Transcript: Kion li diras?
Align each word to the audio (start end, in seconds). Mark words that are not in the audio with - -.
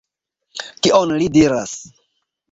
Kion 0.87 1.13
li 1.19 1.27
diras? 1.35 1.75